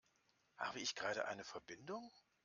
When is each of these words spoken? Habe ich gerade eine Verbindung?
Habe 0.57 0.79
ich 0.79 0.95
gerade 0.95 1.27
eine 1.27 1.43
Verbindung? 1.43 2.11